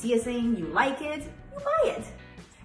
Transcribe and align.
see 0.00 0.14
a 0.14 0.18
thing, 0.18 0.56
you 0.56 0.66
like 0.66 1.00
it, 1.00 1.22
you 1.22 1.58
buy 1.64 1.90
it. 1.90 2.04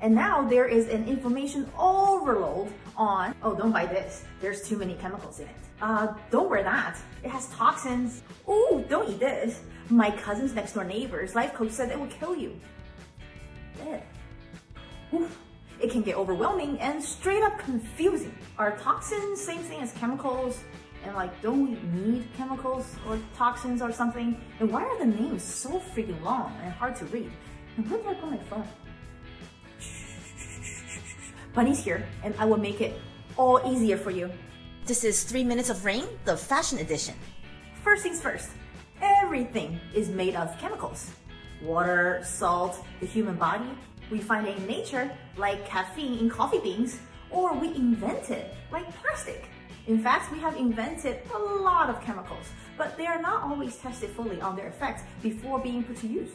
And 0.00 0.14
now 0.14 0.42
there 0.42 0.66
is 0.66 0.88
an 0.88 1.08
information 1.08 1.70
overload 1.78 2.72
on, 2.96 3.34
oh, 3.42 3.54
don't 3.54 3.72
buy 3.72 3.86
this. 3.86 4.24
There's 4.40 4.62
too 4.68 4.76
many 4.76 4.94
chemicals 4.94 5.40
in 5.40 5.46
it. 5.46 5.54
Uh, 5.80 6.14
don't 6.30 6.48
wear 6.50 6.62
that. 6.62 6.96
It 7.24 7.30
has 7.30 7.48
toxins. 7.48 8.22
Oh, 8.46 8.84
don't 8.88 9.08
eat 9.08 9.18
this. 9.18 9.62
My 9.90 10.10
cousin's 10.10 10.54
next 10.54 10.74
door 10.74 10.84
neighbor's 10.84 11.34
life 11.34 11.54
coach 11.54 11.70
said 11.70 11.90
it 11.90 11.98
will 11.98 12.06
kill 12.06 12.36
you. 12.36 12.58
Dead. 13.78 14.02
Oof. 15.12 15.38
It 15.80 15.90
can 15.90 16.02
get 16.02 16.16
overwhelming 16.16 16.78
and 16.78 17.02
straight 17.02 17.42
up 17.42 17.58
confusing. 17.58 18.32
Are 18.58 18.76
toxins 18.76 19.40
the 19.40 19.44
same 19.44 19.62
thing 19.62 19.80
as 19.80 19.92
chemicals? 19.94 20.60
And 21.04 21.14
like, 21.14 21.40
don't 21.42 21.68
we 21.68 21.76
need 22.00 22.28
chemicals 22.36 22.96
or 23.08 23.18
toxins 23.34 23.82
or 23.82 23.92
something? 23.92 24.40
And 24.60 24.70
why 24.70 24.84
are 24.84 24.98
the 24.98 25.06
names 25.06 25.42
so 25.42 25.80
freaking 25.94 26.22
long 26.22 26.56
and 26.62 26.72
hard 26.72 26.94
to 26.96 27.04
read? 27.06 27.30
And 27.76 27.90
where 27.90 27.98
did 27.98 28.08
I 28.08 28.14
put 28.14 28.30
my 28.30 28.38
phone? 28.38 28.68
Bunny's 31.54 31.84
here, 31.84 32.06
and 32.22 32.34
I 32.38 32.44
will 32.44 32.56
make 32.56 32.80
it 32.80 32.98
all 33.36 33.60
easier 33.70 33.96
for 33.98 34.10
you. 34.10 34.30
This 34.86 35.04
is 35.04 35.24
3 35.24 35.44
Minutes 35.44 35.70
of 35.70 35.84
Rain, 35.84 36.04
the 36.24 36.36
fashion 36.36 36.78
edition. 36.78 37.14
First 37.82 38.02
things 38.04 38.20
first, 38.20 38.50
everything 39.00 39.80
is 39.94 40.08
made 40.08 40.34
of 40.34 40.56
chemicals. 40.58 41.10
Water, 41.62 42.20
salt, 42.24 42.84
the 43.00 43.06
human 43.06 43.36
body, 43.36 43.68
we 44.10 44.18
find 44.18 44.46
it 44.46 44.56
in 44.56 44.66
nature, 44.66 45.10
like 45.36 45.66
caffeine 45.66 46.18
in 46.18 46.30
coffee 46.30 46.60
beans, 46.60 46.98
or 47.30 47.54
we 47.54 47.68
invent 47.74 48.30
it, 48.30 48.54
like 48.70 48.86
plastic. 49.02 49.48
In 49.88 49.98
fact, 49.98 50.30
we 50.30 50.38
have 50.38 50.56
invented 50.56 51.18
a 51.34 51.38
lot 51.38 51.90
of 51.90 52.00
chemicals, 52.02 52.46
but 52.78 52.96
they 52.96 53.06
are 53.06 53.20
not 53.20 53.42
always 53.42 53.76
tested 53.78 54.10
fully 54.10 54.40
on 54.40 54.54
their 54.54 54.68
effects 54.68 55.02
before 55.22 55.58
being 55.58 55.82
put 55.82 55.96
to 55.98 56.06
use. 56.06 56.30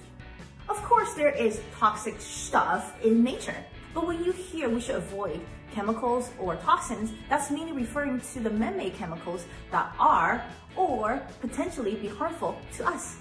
Of 0.67 0.83
course, 0.83 1.13
there 1.13 1.29
is 1.29 1.61
toxic 1.79 2.19
stuff 2.19 3.01
in 3.03 3.23
nature, 3.23 3.55
but 3.93 4.05
when 4.05 4.21
you 4.21 4.33
hear 4.33 4.67
we 4.67 4.81
should 4.81 4.95
avoid 4.95 5.39
chemicals 5.71 6.29
or 6.39 6.57
toxins, 6.57 7.13
that's 7.29 7.49
mainly 7.49 7.71
referring 7.71 8.19
to 8.19 8.39
the 8.41 8.49
man-made 8.49 8.95
chemicals 8.95 9.45
that 9.71 9.95
are 9.97 10.43
or 10.75 11.21
potentially 11.39 11.95
be 11.95 12.07
harmful 12.09 12.59
to 12.75 12.85
us. 12.85 13.15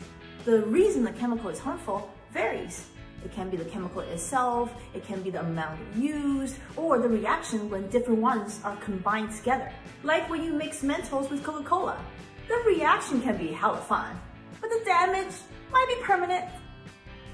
The 0.45 0.63
reason 0.63 1.05
the 1.05 1.13
chemical 1.13 1.51
is 1.51 1.61
harmful 1.61 2.11
varies. 2.33 2.89
It 3.27 3.33
can 3.33 3.51
be 3.51 3.57
the 3.57 3.65
chemical 3.65 4.03
itself, 4.03 4.73
it 4.95 5.05
can 5.05 5.21
be 5.21 5.31
the 5.31 5.41
amount 5.41 5.81
used, 5.97 6.59
or 6.77 7.01
the 7.01 7.09
reaction 7.09 7.69
when 7.69 7.89
different 7.89 8.21
ones 8.21 8.61
are 8.63 8.77
combined 8.77 9.35
together. 9.35 9.73
Like 10.05 10.31
when 10.31 10.45
you 10.45 10.53
mix 10.53 10.83
Mentos 10.83 11.29
with 11.29 11.43
Coca-Cola. 11.43 11.99
The 12.47 12.55
reaction 12.65 13.21
can 13.21 13.37
be 13.37 13.49
hella 13.49 13.79
fun, 13.79 14.17
but 14.61 14.71
the 14.71 14.81
damage 14.85 15.35
might 15.73 15.89
be 15.89 15.97
permanent. 16.05 16.45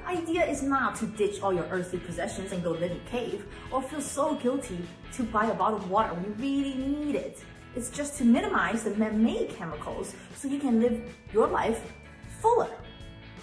Idea 0.08 0.46
is 0.46 0.62
not 0.62 0.96
to 0.98 1.06
ditch 1.06 1.42
all 1.42 1.54
your 1.54 1.66
earthly 1.72 2.00
possessions 2.00 2.52
and 2.52 2.64
go 2.64 2.72
live 2.72 2.92
in 2.92 2.98
a 2.98 3.10
cave, 3.10 3.46
or 3.72 3.82
feel 3.82 4.02
so 4.02 4.36
guilty 4.36 4.80
to 5.14 5.24
buy 5.24 5.46
a 5.46 5.54
bottle 5.54 5.78
of 5.78 5.90
water 5.90 6.14
when 6.14 6.24
you 6.26 6.32
really 6.38 6.74
need 6.76 7.16
it. 7.16 7.44
It's 7.76 7.90
just 7.90 8.18
to 8.18 8.26
minimize 8.26 8.84
the 8.84 8.92
man-made 8.96 9.56
chemicals 9.56 10.14
so 10.36 10.48
you 10.48 10.60
can 10.60 10.82
live 10.82 11.02
your 11.32 11.48
life 11.48 11.94
fuller. 12.42 12.70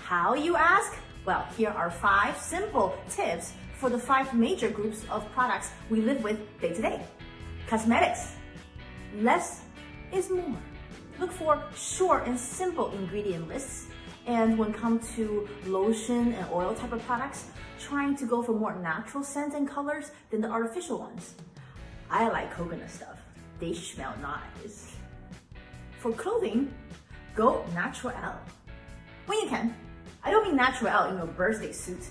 How, 0.02 0.34
you 0.34 0.56
ask? 0.56 0.94
Well, 1.24 1.46
here 1.56 1.70
are 1.70 1.90
five 1.90 2.36
simple 2.38 2.96
tips 3.08 3.52
for 3.78 3.88
the 3.88 3.98
five 3.98 4.34
major 4.34 4.68
groups 4.68 5.04
of 5.10 5.30
products 5.32 5.70
we 5.88 6.00
live 6.00 6.22
with 6.22 6.38
day 6.60 6.74
to 6.74 6.82
day. 6.82 7.02
Cosmetics. 7.68 8.34
Less 9.20 9.62
is 10.12 10.28
more. 10.30 10.56
Look 11.18 11.32
for 11.32 11.62
short 11.74 12.26
and 12.26 12.38
simple 12.38 12.90
ingredient 12.92 13.48
lists 13.48 13.86
and 14.28 14.58
when 14.58 14.68
it 14.68 14.76
comes 14.76 15.10
to 15.16 15.48
lotion 15.66 16.34
and 16.34 16.46
oil 16.52 16.74
type 16.74 16.92
of 16.92 17.02
products, 17.06 17.46
trying 17.80 18.14
to 18.14 18.26
go 18.26 18.42
for 18.42 18.52
more 18.52 18.74
natural 18.76 19.24
scents 19.24 19.54
and 19.54 19.66
colors 19.66 20.10
than 20.30 20.42
the 20.42 20.48
artificial 20.48 20.98
ones. 20.98 21.34
I 22.10 22.28
like 22.28 22.52
coconut 22.52 22.90
stuff. 22.90 23.18
They 23.58 23.72
smell 23.72 24.14
nice. 24.20 24.94
For 25.98 26.12
clothing, 26.12 26.72
go 27.34 27.64
natural. 27.74 28.12
When 29.26 29.38
you 29.40 29.48
can. 29.48 29.74
I 30.22 30.30
don't 30.30 30.46
mean 30.46 30.56
natural 30.56 31.04
in 31.04 31.16
your 31.16 31.26
birthday 31.26 31.72
suit, 31.72 32.04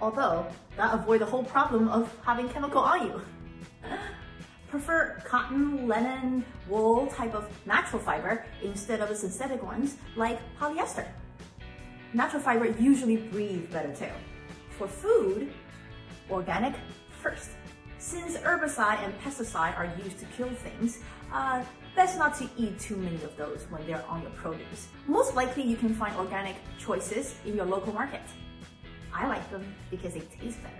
although 0.00 0.44
that 0.76 0.92
avoid 0.92 1.20
the 1.20 1.26
whole 1.26 1.44
problem 1.44 1.88
of 1.88 2.12
having 2.24 2.48
chemical 2.48 2.80
on 2.80 3.06
you. 3.06 3.20
Prefer 4.68 5.22
cotton, 5.24 5.86
linen, 5.86 6.44
wool 6.66 7.06
type 7.06 7.34
of 7.34 7.48
natural 7.66 8.02
fiber 8.02 8.44
instead 8.62 9.00
of 9.00 9.10
the 9.10 9.14
synthetic 9.14 9.62
ones 9.62 9.96
like 10.16 10.40
polyester 10.58 11.06
natural 12.14 12.42
fiber 12.42 12.66
usually 12.78 13.16
breathe 13.16 13.70
better 13.72 13.94
too. 13.94 14.12
For 14.78 14.86
food, 14.86 15.52
organic 16.30 16.74
first. 17.22 17.50
Since 17.98 18.36
herbicide 18.38 19.02
and 19.04 19.18
pesticide 19.20 19.78
are 19.78 19.88
used 20.02 20.18
to 20.18 20.26
kill 20.36 20.48
things, 20.48 20.98
uh, 21.32 21.62
best 21.94 22.18
not 22.18 22.36
to 22.38 22.48
eat 22.56 22.78
too 22.78 22.96
many 22.96 23.16
of 23.16 23.36
those 23.36 23.66
when 23.70 23.86
they're 23.86 24.04
on 24.08 24.22
your 24.22 24.30
produce. 24.32 24.88
Most 25.06 25.34
likely 25.34 25.62
you 25.62 25.76
can 25.76 25.94
find 25.94 26.14
organic 26.16 26.56
choices 26.78 27.36
in 27.46 27.54
your 27.54 27.66
local 27.66 27.92
market. 27.92 28.22
I 29.14 29.28
like 29.28 29.48
them 29.50 29.64
because 29.90 30.14
they 30.14 30.20
taste 30.20 30.62
better. 30.62 30.74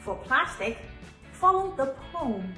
For 0.00 0.16
plastic, 0.16 0.78
follow 1.32 1.74
the 1.76 1.94
POM. 2.12 2.52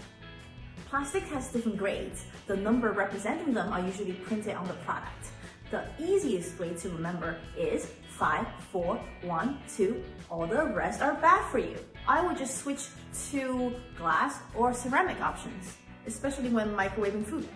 Plastic 0.90 1.22
has 1.24 1.48
different 1.48 1.78
grades. 1.78 2.26
The 2.46 2.56
number 2.56 2.92
representing 2.92 3.54
them 3.54 3.72
are 3.72 3.80
usually 3.80 4.12
printed 4.12 4.56
on 4.56 4.66
the 4.66 4.74
product. 4.84 5.26
The 5.70 5.82
easiest 5.98 6.58
way 6.60 6.74
to 6.74 6.88
remember 6.90 7.38
is 7.56 7.90
5, 8.10 8.46
4, 8.70 9.00
1, 9.22 9.58
2, 9.76 10.04
all 10.30 10.46
the 10.46 10.64
rest 10.66 11.02
are 11.02 11.14
bad 11.14 11.44
for 11.50 11.58
you. 11.58 11.76
I 12.06 12.24
would 12.24 12.38
just 12.38 12.58
switch 12.58 12.86
to 13.30 13.74
glass 13.98 14.38
or 14.54 14.72
ceramic 14.72 15.20
options, 15.20 15.76
especially 16.06 16.50
when 16.50 16.74
microwaving 16.76 17.26
food. 17.26 17.48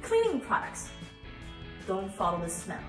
Cleaning 0.00 0.40
products. 0.40 0.88
Don't 1.86 2.12
follow 2.14 2.40
the 2.40 2.48
smell. 2.48 2.80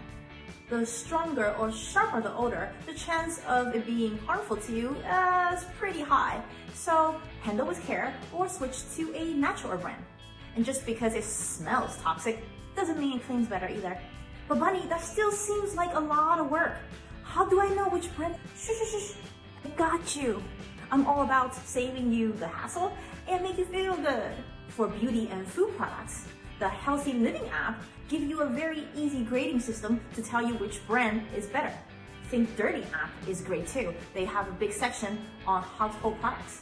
The 0.69 0.85
stronger 0.85 1.53
or 1.59 1.71
sharper 1.71 2.21
the 2.21 2.33
odor, 2.33 2.71
the 2.85 2.93
chance 2.93 3.41
of 3.45 3.75
it 3.75 3.85
being 3.85 4.17
harmful 4.19 4.55
to 4.55 4.71
you 4.71 4.95
uh, 5.05 5.53
is 5.53 5.65
pretty 5.77 6.01
high. 6.01 6.41
So 6.73 7.19
handle 7.41 7.67
with 7.67 7.85
care 7.85 8.13
or 8.31 8.47
switch 8.47 8.77
to 8.95 9.13
a 9.13 9.33
natural 9.33 9.77
brand. 9.77 10.03
And 10.55 10.63
just 10.63 10.85
because 10.85 11.13
it 11.13 11.25
smells 11.25 11.97
toxic 11.97 12.41
doesn't 12.75 12.97
mean 12.97 13.17
it 13.17 13.25
cleans 13.25 13.47
better 13.47 13.67
either. 13.67 13.97
But 14.47 14.59
Bunny, 14.59 14.85
that 14.89 15.01
still 15.01 15.31
seems 15.31 15.75
like 15.75 15.93
a 15.95 15.99
lot 15.99 16.39
of 16.39 16.51
work. 16.51 16.75
How 17.23 17.45
do 17.45 17.61
I 17.61 17.69
know 17.69 17.87
which 17.89 18.13
brand? 18.15 18.35
Shh, 18.57 18.71
shh, 18.71 18.91
shh. 18.91 19.13
I 19.65 19.69
got 19.69 20.15
you. 20.15 20.43
I'm 20.91 21.07
all 21.07 21.23
about 21.23 21.55
saving 21.55 22.11
you 22.11 22.33
the 22.33 22.47
hassle 22.47 22.95
and 23.27 23.43
make 23.43 23.57
you 23.57 23.65
feel 23.65 23.95
good. 23.95 24.31
For 24.67 24.87
beauty 24.87 25.29
and 25.31 25.47
food 25.47 25.75
products, 25.77 26.25
the 26.59 26.67
Healthy 26.67 27.13
Living 27.13 27.47
app 27.49 27.81
gives 28.09 28.25
you 28.25 28.41
a 28.41 28.45
very 28.47 28.83
easy 28.95 29.23
grading 29.23 29.59
system 29.59 30.01
to 30.15 30.21
tell 30.21 30.45
you 30.45 30.55
which 30.55 30.85
brand 30.85 31.23
is 31.35 31.47
better. 31.47 31.73
Think 32.29 32.55
Dirty 32.57 32.83
app 32.93 33.09
is 33.27 33.41
great 33.41 33.67
too. 33.67 33.93
They 34.13 34.25
have 34.25 34.47
a 34.47 34.51
big 34.51 34.73
section 34.73 35.19
on 35.47 35.63
household 35.63 36.19
products. 36.19 36.61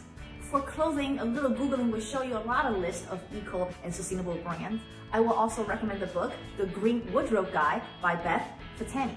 For 0.52 0.60
clothing, 0.60 1.18
a 1.20 1.24
little 1.24 1.50
Googling 1.50 1.94
will 1.94 2.02
show 2.02 2.24
you 2.24 2.36
a 2.36 2.44
lot 2.44 2.66
of 2.66 2.78
lists 2.78 3.08
of 3.10 3.22
eco 3.34 3.70
and 3.86 3.96
sustainable 3.96 4.36
brands. 4.44 4.84
I 5.14 5.22
will 5.22 5.32
also 5.32 5.64
recommend 5.64 6.02
the 6.02 6.08
book, 6.08 6.34
The 6.58 6.66
Green 6.66 7.10
Wardrobe 7.14 7.54
Guide 7.54 7.82
by 8.02 8.16
Beth 8.16 8.46
Fatani. 8.78 9.16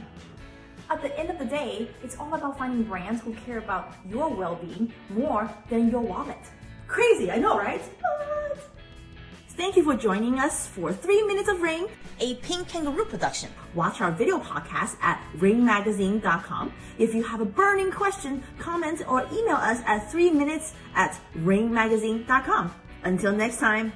At 0.89 1.03
the 1.03 1.19
end 1.19 1.31
of 1.31 1.41
the 1.41 1.45
day, 1.45 1.89
it's 2.05 2.17
all 2.21 2.33
about 2.33 2.57
finding 2.57 2.85
brands 2.85 3.21
who 3.21 3.35
care 3.35 3.59
about 3.59 3.95
your 4.09 4.29
well-being 4.29 4.93
more 5.11 5.51
than 5.71 5.91
your 5.91 6.03
wallet. 6.03 6.39
Crazy, 6.87 7.33
I 7.33 7.39
know, 7.39 7.59
right? 7.59 7.83
For 9.85 9.95
joining 9.95 10.39
us 10.39 10.67
for 10.67 10.95
3 10.95 11.25
Minutes 11.25 11.51
of 11.51 11.61
Rain, 11.61 11.85
a 12.19 12.37
Pink 12.37 12.69
Kangaroo 12.69 13.05
production. 13.05 13.51
Watch 13.75 14.01
our 14.01 14.11
video 14.11 14.39
podcast 14.39 14.97
at 15.03 15.23
rainmagazine.com. 15.37 16.73
If 16.99 17.15
you 17.15 17.23
have 17.23 17.43
a 17.43 17.45
burning 17.45 17.93
question, 17.93 18.43
comment, 18.59 19.03
or 19.07 19.27
email 19.31 19.57
us 19.57 19.83
at 19.85 20.11
3 20.11 20.31
minutes 20.31 20.73
at 20.95 21.21
rainmagazine.com. 21.37 22.75
Until 23.03 23.33
next 23.33 23.59
time. 23.59 23.93